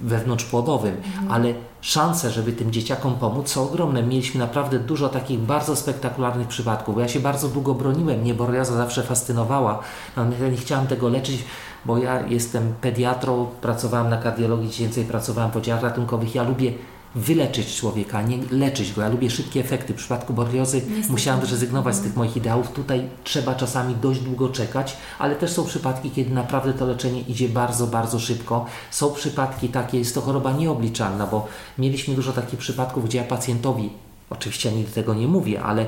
[0.00, 1.32] wewnątrzpłodowym, mhm.
[1.32, 4.02] ale szanse, żeby tym dzieciakom pomóc są ogromne.
[4.02, 8.76] Mieliśmy naprawdę dużo takich bardzo spektakularnych przypadków, bo ja się bardzo długo broniłem, mnie borelioza
[8.76, 9.80] zawsze fascynowała,
[10.16, 11.44] no, ja nie chciałem tego leczyć,
[11.84, 16.72] bo ja jestem pediatrą, pracowałem na kardiologii dziecięcej, pracowałem w oddziałach ratunkowych, ja lubię
[17.14, 19.02] wyleczyć człowieka, nie leczyć go.
[19.02, 19.92] Ja lubię szybkie efekty.
[19.92, 22.72] W przypadku boreliozy musiałam zrezygnować z tych moich ideałów.
[22.72, 27.48] Tutaj trzeba czasami dość długo czekać, ale też są przypadki, kiedy naprawdę to leczenie idzie
[27.48, 28.66] bardzo, bardzo szybko.
[28.90, 31.46] Są przypadki takie, jest to choroba nieobliczalna, bo
[31.78, 33.90] mieliśmy dużo takich przypadków, gdzie ja pacjentowi,
[34.30, 35.86] oczywiście ja nigdy tego nie mówię, ale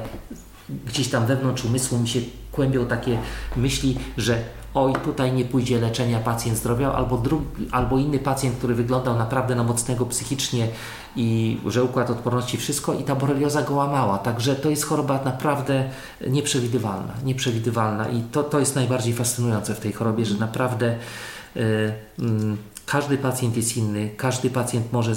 [0.86, 2.20] gdzieś tam wewnątrz umysłu mi się
[2.52, 3.18] kłębią takie
[3.56, 4.42] myśli, że
[4.74, 9.54] oj, tutaj nie pójdzie leczenia, pacjent zdrowiał, albo, drugi, albo inny pacjent, który wyglądał naprawdę
[9.54, 10.68] na mocnego psychicznie
[11.16, 14.18] i że układ odporności, wszystko i ta borelioza go łamała.
[14.18, 15.84] Także to jest choroba naprawdę
[16.28, 20.96] nieprzewidywalna, nieprzewidywalna i to, to jest najbardziej fascynujące w tej chorobie, że naprawdę
[21.56, 21.92] y, y,
[22.86, 25.12] każdy pacjent jest inny, każdy pacjent może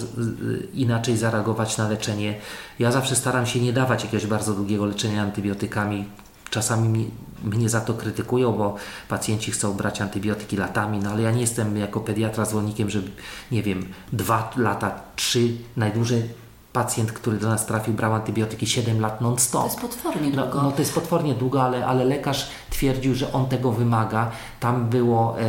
[0.73, 2.35] inaczej zareagować na leczenie.
[2.79, 6.05] Ja zawsze staram się nie dawać jakiegoś bardzo długiego leczenia antybiotykami.
[6.49, 7.11] Czasami
[7.43, 8.75] mnie za to krytykują, bo
[9.09, 13.11] pacjenci chcą brać antybiotyki latami, no ale ja nie jestem jako pediatra zwolennikiem, żeby,
[13.51, 16.29] nie wiem, dwa lata, trzy, najdłużej
[16.73, 19.61] pacjent, który do nas trafił, brał antybiotyki 7 lat non-stop.
[19.61, 20.51] To jest potwornie długo.
[20.55, 24.31] No, no, to jest potwornie długo, ale, ale lekarz twierdził, że on tego wymaga.
[24.59, 25.43] Tam było, e,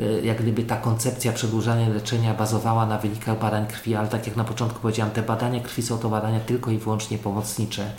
[0.00, 4.36] e, jak gdyby ta koncepcja przedłużania leczenia bazowała na wynikach badań krwi, ale tak jak
[4.36, 7.90] na początku powiedziałem, te badania krwi są to badania tylko i wyłącznie pomocnicze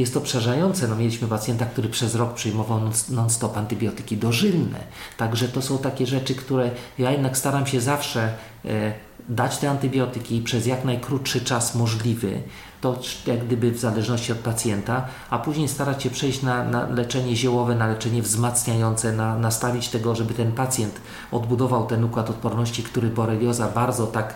[0.00, 0.88] jest to przerażające.
[0.88, 4.78] No, mieliśmy pacjenta, który przez rok przyjmował non-stop antybiotyki dożylne.
[5.16, 8.34] Także to są takie rzeczy, które ja jednak staram się zawsze
[8.64, 8.92] e,
[9.28, 12.42] dać te antybiotyki przez jak najkrótszy czas możliwy,
[12.80, 17.36] to jak gdyby w zależności od pacjenta, a później starać się przejść na, na leczenie
[17.36, 21.00] ziołowe, na leczenie wzmacniające, na, nastawić tego, żeby ten pacjent
[21.32, 24.34] odbudował ten układ odporności, który borelioza bardzo tak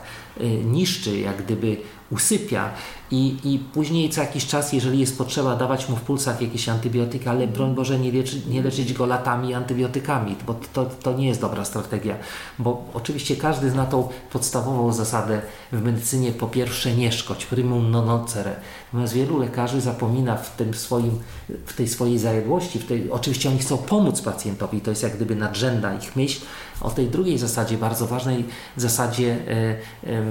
[0.65, 1.77] niszczy, jak gdyby
[2.13, 2.71] usypia.
[3.11, 7.29] I, i później co jakiś czas, jeżeli jest potrzeba, dawać mu w pulsach jakieś antybiotyki,
[7.29, 11.41] ale broń Boże nie, leczy, nie leczyć go latami antybiotykami, bo to, to nie jest
[11.41, 12.17] dobra strategia,
[12.59, 15.43] bo oczywiście każdy zna tą podstawową zasadę
[15.73, 18.57] w medycynie, po pierwsze nie szkodź, primum non nocere,
[18.93, 21.19] natomiast wielu lekarzy zapomina w, tym swoim,
[21.67, 25.37] w tej swojej zajedłości, w tej, oczywiście oni chcą pomóc pacjentowi, to jest jak gdyby
[25.37, 26.41] nadrzędna ich myśl,
[26.81, 28.45] o tej drugiej zasadzie, bardzo ważnej
[28.77, 30.23] zasadzie e, e,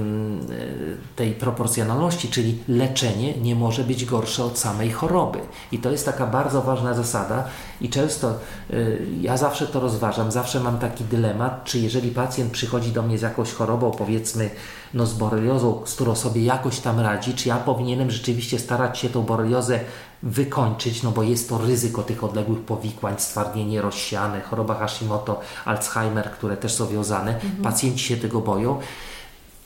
[1.15, 5.39] tej proporcjonalności, czyli leczenie nie może być gorsze od samej choroby.
[5.71, 7.43] I to jest taka bardzo ważna zasada
[7.81, 8.75] i często e,
[9.21, 13.21] ja zawsze to rozważam, zawsze mam taki dylemat, czy jeżeli pacjent przychodzi do mnie z
[13.21, 14.49] jakąś chorobą, powiedzmy
[14.93, 19.09] no z boreliozą, z którą sobie jakoś tam radzi, czy ja powinienem rzeczywiście starać się
[19.09, 19.79] tą boreliozę
[20.23, 26.57] wykończyć, no bo jest to ryzyko tych odległych powikłań, stwardnienie rozsiane, choroba Hashimoto, Alzheimer, które
[26.57, 27.35] też są wiązane.
[27.35, 27.63] Mhm.
[27.63, 28.79] Pacjenci się tego boją.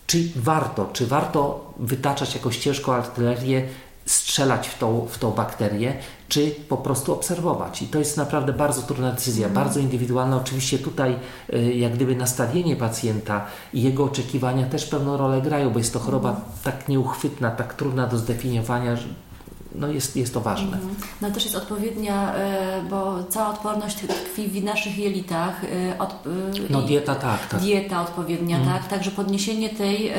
[0.08, 3.68] Czy warto, czy warto wytaczać jakąś ciężką artylerię,
[4.06, 7.82] strzelać w tą, w tą bakterię, czy po prostu obserwować.
[7.82, 9.56] I to jest naprawdę bardzo trudna decyzja, mm.
[9.56, 10.38] bardzo indywidualna.
[10.38, 11.16] Oczywiście tutaj
[11.54, 16.00] y, jak gdyby nastawienie pacjenta i jego oczekiwania też pewną rolę grają, bo jest to
[16.00, 16.42] choroba mm.
[16.64, 18.96] tak nieuchwytna, tak trudna do zdefiniowania,
[19.80, 20.78] no jest, jest to ważne.
[20.78, 20.96] Mhm.
[21.22, 25.62] No też jest odpowiednia, e, bo cała odporność tkwi w naszych jelitach.
[25.64, 26.20] E, od, e,
[26.70, 27.60] no dieta tak, tak.
[27.60, 28.70] Dieta odpowiednia, mm.
[28.70, 28.88] tak.
[28.88, 30.12] Także podniesienie tej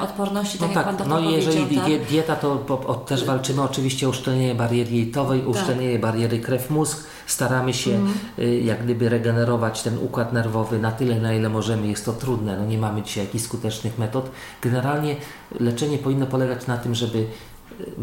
[0.00, 2.06] odporności, tak no jak tak, Pan No i jeżeli tak?
[2.08, 5.48] dieta, to bo, o, też walczymy oczywiście o uszczelnienie bariery jelitowej, tak.
[5.48, 7.04] uszczelnienie bariery krew-mózg.
[7.26, 8.64] Staramy się mm.
[8.64, 11.88] jak gdyby regenerować ten układ nerwowy na tyle, na ile możemy.
[11.88, 14.30] Jest to trudne, no nie mamy dzisiaj jakichś skutecznych metod.
[14.62, 15.16] Generalnie
[15.60, 17.26] leczenie powinno polegać na tym, żeby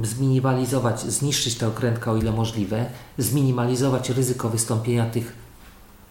[0.03, 2.85] zminimalizować, zniszczyć tę okrętkę o ile możliwe,
[3.17, 5.45] zminimalizować ryzyko wystąpienia tych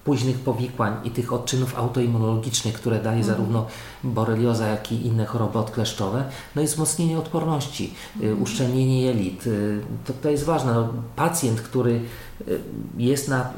[0.05, 3.27] późnych powikłań i tych odczynów autoimmunologicznych, które daje mm.
[3.27, 3.67] zarówno
[4.05, 6.25] borelioza, jak i inne choroby odkleszczowe,
[6.57, 8.43] no i wzmocnienie odporności, mm.
[8.43, 9.47] uszczelnienie jelit.
[9.47, 10.75] Y, to, to jest ważne.
[10.75, 12.01] No, pacjent, który
[12.49, 12.61] y,
[12.99, 13.51] jest na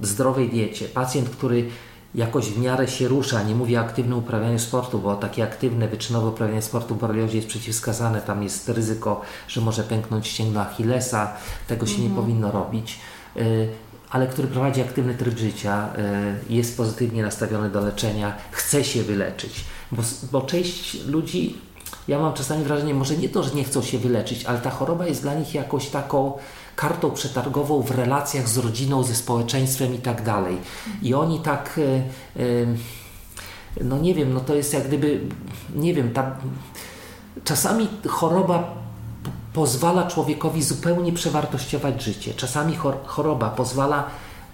[0.00, 1.68] zdrowej diecie, pacjent, który
[2.14, 3.42] jakoś w miarę się rusza.
[3.42, 7.48] Nie mówię o aktywnym uprawianiu sportu, bo takie aktywne, wyczynowe uprawianie sportu w boreliozie jest
[7.48, 8.20] przeciwwskazane.
[8.20, 11.32] Tam jest ryzyko, że może pęknąć ścięgno Achillesa.
[11.66, 12.22] Tego się nie mhm.
[12.22, 12.98] powinno robić.
[13.36, 13.68] Y,
[14.10, 15.88] ale który prowadzi aktywny tryb życia,
[16.48, 19.64] y, jest pozytywnie nastawiony do leczenia, chce się wyleczyć.
[19.92, 21.56] Bo, bo część ludzi,
[22.08, 25.06] ja mam czasami wrażenie, może nie to, że nie chcą się wyleczyć, ale ta choroba
[25.06, 26.32] jest dla nich jakoś taką
[26.76, 30.58] kartą przetargową w relacjach z rodziną, ze społeczeństwem i tak dalej.
[31.02, 31.80] I oni tak,
[32.36, 32.44] e, e,
[33.84, 35.20] no nie wiem, no to jest jak gdyby,
[35.74, 36.36] nie wiem, ta,
[37.44, 38.74] czasami choroba
[39.52, 42.34] pozwala człowiekowi zupełnie przewartościować życie.
[42.34, 44.06] Czasami choroba pozwala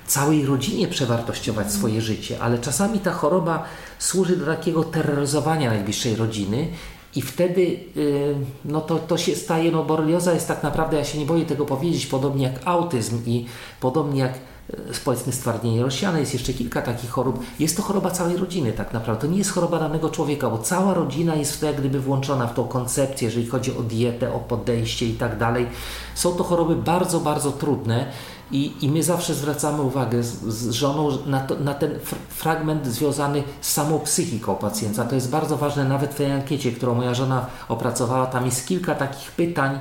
[0.06, 3.64] całej rodzinie przewartościować swoje życie, ale czasami ta choroba
[3.98, 6.68] służy do takiego terroryzowania najbliższej rodziny
[7.16, 7.60] i wtedy
[7.96, 11.44] y, no to, to się staje, no borelioza jest tak naprawdę, ja się nie boję
[11.44, 13.46] tego powiedzieć, podobnie jak autyzm i
[13.80, 17.44] podobnie jak y, powiedzmy stwardnienie rozsiane, jest jeszcze kilka takich chorób.
[17.58, 19.20] Jest to choroba całej rodziny tak naprawdę.
[19.22, 22.46] To nie jest choroba danego człowieka, bo cała rodzina jest w to jak gdyby włączona
[22.46, 25.66] w tą koncepcję, jeżeli chodzi o dietę, o podejście i tak dalej.
[26.14, 28.06] Są to choroby bardzo, bardzo trudne
[28.52, 33.42] i, I my zawsze zwracamy uwagę z, z żoną na, to, na ten fragment związany
[33.60, 35.04] z samą psychiką pacjenta.
[35.04, 38.94] To jest bardzo ważne, nawet w tej ankiecie, którą moja żona opracowała, tam jest kilka
[38.94, 39.80] takich pytań,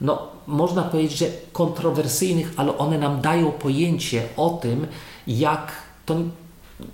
[0.00, 4.86] no można powiedzieć, że kontrowersyjnych, ale one nam dają pojęcie o tym,
[5.26, 5.72] jak
[6.06, 6.16] to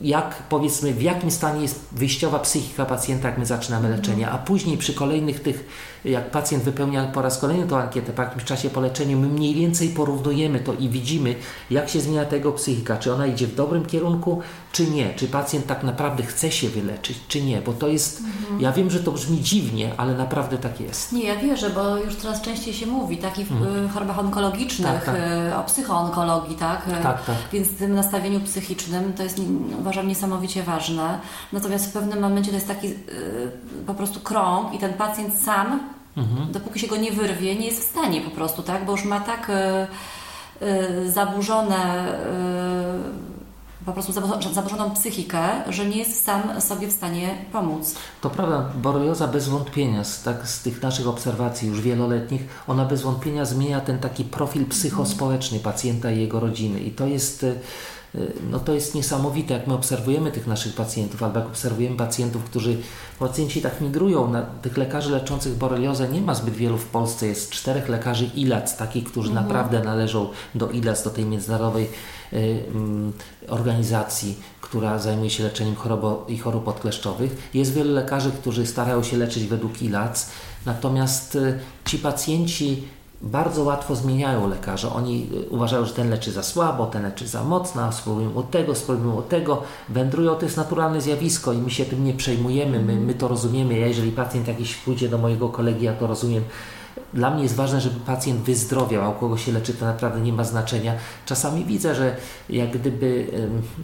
[0.01, 4.79] jak powiedzmy, w jakim stanie jest wyjściowa psychika pacjenta, jak my zaczynamy leczenie, a później
[4.79, 5.67] przy kolejnych tych
[6.05, 9.55] jak pacjent wypełnia po raz kolejny tą ankietę po jakimś czasie po leczeniu, my mniej
[9.55, 11.35] więcej porównujemy to i widzimy,
[11.71, 15.67] jak się zmienia tego psychika, czy ona idzie w dobrym kierunku, czy nie, czy pacjent
[15.67, 18.61] tak naprawdę chce się wyleczyć, czy nie, bo to jest, mhm.
[18.61, 21.13] ja wiem, że to brzmi dziwnie, ale naprawdę tak jest.
[21.13, 23.89] Nie, ja wierzę, bo już coraz częściej się mówi, takich w mhm.
[23.89, 25.15] chorobach onkologicznych, tak, tak.
[25.51, 26.89] Y, o psychoonkologii, tak?
[26.89, 27.37] Y, tak, tak?
[27.53, 29.41] Więc w tym nastawieniu psychicznym to jest,
[29.81, 31.19] uważam, niesamowicie ważne.
[31.53, 32.95] Natomiast w pewnym momencie to jest taki
[33.87, 35.81] po prostu krąg i ten pacjent sam
[36.17, 36.53] Mhm.
[36.53, 38.85] Dopóki się go nie wyrwie, nie jest w stanie po prostu, tak?
[38.85, 43.30] Bo już ma tak y, y, zaburzone, y,
[43.87, 44.13] po prostu
[44.53, 47.95] zaburzoną psychikę, że nie jest sam sobie w stanie pomóc.
[48.21, 53.03] To prawda, borelioza bez wątpienia, z, tak, z tych naszych obserwacji już wieloletnich, ona bez
[53.03, 56.81] wątpienia zmienia ten taki profil psychospołeczny pacjenta i jego rodziny.
[56.81, 57.47] I to jest
[58.51, 62.77] no to jest niesamowite, jak my obserwujemy tych naszych pacjentów, albo jak obserwujemy pacjentów, którzy,
[63.19, 67.51] pacjenci tak migrują, na tych lekarzy leczących boreliozę nie ma zbyt wielu w Polsce, jest
[67.51, 69.47] czterech lekarzy ILAC, takich, którzy mhm.
[69.47, 72.63] naprawdę należą do ILAC, do tej międzynarodowej y, y,
[73.49, 77.51] organizacji, która zajmuje się leczeniem chorob i chorób odkleszczowych.
[77.55, 80.31] Jest wielu lekarzy, którzy starają się leczyć według ILAC,
[80.67, 82.83] natomiast y, ci pacjenci
[83.23, 84.93] bardzo łatwo zmieniają lekarze.
[84.93, 88.75] Oni y, uważają, że ten leczy za słabo, ten leczy za mocno, spróbują od tego,
[88.75, 89.63] spróbują od tego.
[89.89, 93.79] Wędrują, to jest naturalne zjawisko i my się tym nie przejmujemy, my, my to rozumiemy.
[93.79, 96.43] Ja, jeżeli pacjent jakiś pójdzie do mojego kolegi, ja to rozumiem.
[97.15, 100.33] Dla mnie jest ważne, żeby pacjent wyzdrowiał, a u kogo się leczy, to naprawdę nie
[100.33, 100.95] ma znaczenia.
[101.27, 102.17] Czasami widzę, że
[102.49, 103.27] jak gdyby,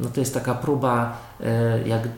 [0.02, 2.08] no to jest taka próba, e, jak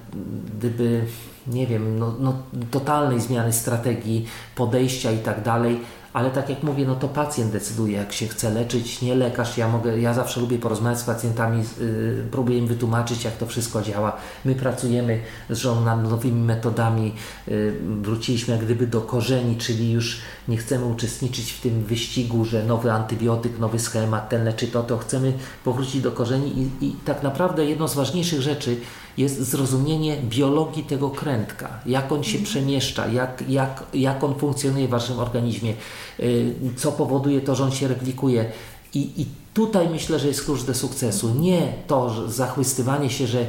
[0.59, 1.05] gdyby,
[1.47, 2.35] nie wiem, no, no
[2.71, 5.81] totalnej zmiany strategii, podejścia i tak dalej
[6.13, 9.59] ale tak jak mówię, no to pacjent decyduje, jak się chce leczyć, nie lekarz.
[9.59, 13.83] Ja mogę, ja zawsze lubię porozmawiać z pacjentami, yy, próbuję im wytłumaczyć, jak to wszystko
[13.83, 14.17] działa.
[14.45, 17.13] My pracujemy z żoną nad nowymi metodami,
[17.47, 22.65] yy, wróciliśmy jak gdyby do korzeni, czyli już nie chcemy uczestniczyć w tym wyścigu, że
[22.65, 25.33] nowy antybiotyk, nowy schemat, ten leczy to, to chcemy
[25.65, 28.77] powrócić do korzeni i, i tak naprawdę jedną z ważniejszych rzeczy,
[29.19, 34.91] jest zrozumienie biologii tego krętka, jak on się przemieszcza, jak, jak, jak on funkcjonuje w
[34.91, 35.75] Waszym organizmie,
[36.21, 38.53] y, co powoduje to, że on się replikuje.
[38.95, 41.35] I, I tutaj myślę, że jest klucz do sukcesu.
[41.35, 43.47] Nie to że zachwystywanie się, że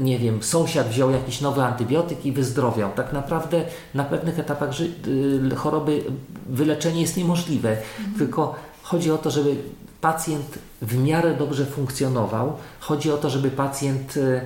[0.00, 2.90] nie wiem, sąsiad wziął jakiś nowy antybiotyk i wyzdrowiał.
[2.96, 6.04] Tak naprawdę na pewnych etapach y, choroby
[6.48, 7.70] wyleczenie jest niemożliwe.
[7.70, 8.18] Mhm.
[8.18, 9.56] Tylko chodzi o to, żeby
[10.00, 12.52] pacjent w miarę dobrze funkcjonował.
[12.80, 14.40] Chodzi o to, żeby pacjent y,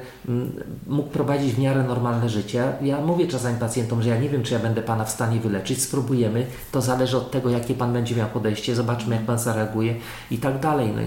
[0.87, 2.73] mógł prowadzić w miarę normalne życie.
[2.83, 5.83] Ja mówię czasami pacjentom, że ja nie wiem, czy ja będę Pana w stanie wyleczyć,
[5.83, 6.47] spróbujemy.
[6.73, 9.95] To zależy od tego, jakie Pan będzie miał podejście, zobaczmy, jak Pan zareaguje
[10.31, 10.93] i tak dalej.
[10.97, 11.03] No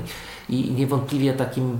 [0.49, 1.79] i niewątpliwie takim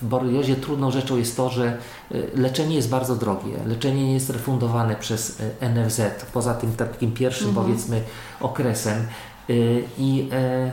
[0.00, 1.78] w boreliozie trudną rzeczą jest to, że
[2.12, 3.56] y, leczenie jest bardzo drogie.
[3.66, 6.00] Leczenie nie jest refundowane przez y, NFZ,
[6.32, 7.66] poza tym takim pierwszym, mhm.
[7.66, 8.02] powiedzmy,
[8.40, 9.06] okresem.
[9.98, 10.70] I e,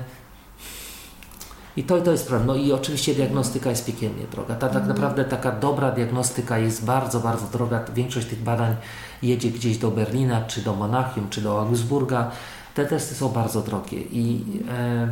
[1.77, 2.47] i to, to jest problem.
[2.47, 4.55] No i oczywiście diagnostyka jest piekielnie droga.
[4.55, 4.87] Ta, tak mhm.
[4.87, 7.85] naprawdę taka dobra diagnostyka jest bardzo, bardzo droga.
[7.95, 8.75] Większość tych badań
[9.23, 12.31] jedzie gdzieś do Berlina, czy do Monachium, czy do Augsburga.
[12.73, 15.07] Te testy są bardzo drogie i, e,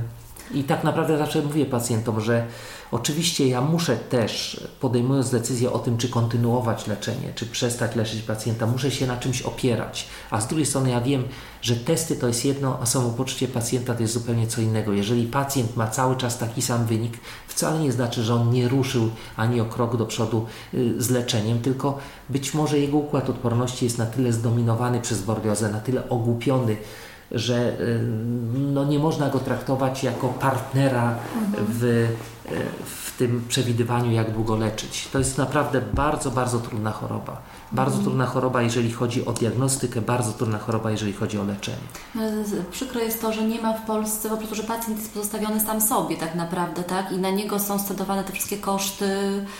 [0.51, 2.47] i tak naprawdę zawsze mówię pacjentom, że
[2.93, 8.67] Oczywiście ja muszę też, podejmując decyzję o tym, czy kontynuować leczenie, czy przestać leczyć pacjenta,
[8.67, 10.07] muszę się na czymś opierać.
[10.29, 11.23] A z drugiej strony ja wiem,
[11.61, 14.93] że testy to jest jedno, a samopoczucie pacjenta to jest zupełnie co innego.
[14.93, 17.13] Jeżeli pacjent ma cały czas taki sam wynik,
[17.47, 21.59] wcale nie znaczy, że on nie ruszył ani o krok do przodu y, z leczeniem,
[21.59, 21.97] tylko
[22.29, 26.77] być może jego układ odporności jest na tyle zdominowany przez bordiozę, na tyle ogłupiony,
[27.33, 27.99] że y,
[28.53, 31.15] no, nie można go traktować jako partnera
[31.67, 32.07] w, y,
[32.85, 35.07] w tym przewidywaniu, jak długo leczyć.
[35.07, 37.41] To jest naprawdę bardzo, bardzo trudna choroba.
[37.71, 38.03] Bardzo mhm.
[38.05, 41.77] trudna choroba, jeżeli chodzi o diagnostykę, bardzo trudna choroba, jeżeli chodzi o leczenie.
[42.71, 45.81] Przykro jest to, że nie ma w Polsce, po prostu, że pacjent jest pozostawiony sam
[45.81, 47.11] sobie tak naprawdę, tak?
[47.11, 49.05] I na niego są scedowane te wszystkie koszty.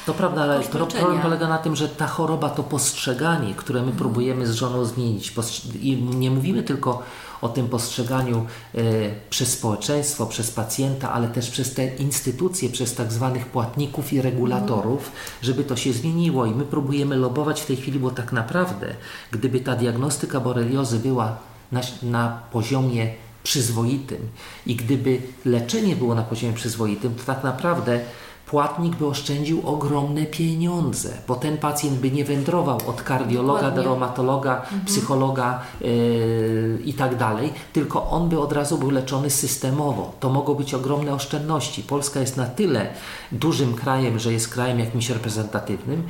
[0.06, 3.98] To prawda, ale problem polega na tym, że ta choroba to postrzeganie, które my mhm.
[3.98, 5.34] próbujemy z żoną zmienić.
[5.82, 7.04] I nie mówimy tylko
[7.44, 8.82] o tym postrzeganiu e,
[9.30, 15.12] przez społeczeństwo, przez pacjenta, ale też przez te instytucje, przez tak zwanych płatników i regulatorów,
[15.42, 16.46] żeby to się zmieniło.
[16.46, 18.96] I my próbujemy lobować w tej chwili, bo tak naprawdę,
[19.32, 21.38] gdyby ta diagnostyka boreliozy była
[21.72, 24.30] na, na poziomie przyzwoitym
[24.66, 28.00] i gdyby leczenie było na poziomie przyzwoitym, to tak naprawdę
[28.46, 33.84] płatnik by oszczędził ogromne pieniądze, bo ten pacjent by nie wędrował od kardiologa Dokładnie.
[33.84, 34.86] do reumatologa, mhm.
[34.86, 40.12] psychologa yy, i tak dalej, tylko on by od razu był leczony systemowo.
[40.20, 41.84] To mogą być ogromne oszczędności.
[41.84, 42.88] Polska jest na tyle
[43.32, 46.04] dużym krajem, że jest krajem jakimś reprezentatywnym,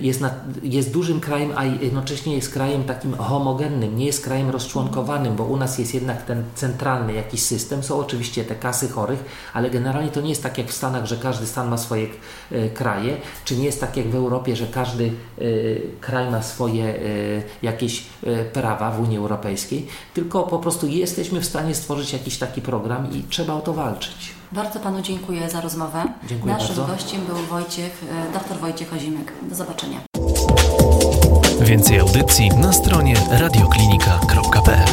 [0.00, 0.30] jest, na,
[0.62, 5.56] jest dużym krajem, a jednocześnie jest krajem takim homogennym, nie jest krajem rozczłonkowanym, bo u
[5.56, 7.82] nas jest jednak ten centralny jakiś system.
[7.82, 11.16] Są oczywiście te kasy chorych, ale generalnie to nie jest tak jak w Stanach, że
[11.16, 12.06] każdy stan ma swoje
[12.52, 16.94] y, kraje, czy nie jest tak jak w Europie, że każdy y, kraj ma swoje
[17.62, 18.06] jakieś
[18.52, 23.22] prawa w Unii Europejskiej, tylko po prostu jesteśmy w stanie stworzyć jakiś taki program i
[23.22, 24.41] trzeba o to walczyć.
[24.52, 26.04] Bardzo Panu dziękuję za rozmowę.
[26.28, 26.92] Dziękuję Naszym bardzo.
[26.92, 29.32] gościem był Wojciech, e, dr Wojciech Ozimek.
[29.42, 29.98] Do zobaczenia.
[31.60, 34.88] Więcej audycji na stronie radioklinika.pl